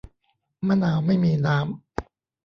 [0.67, 1.65] มะนาวไม่มีน้ำ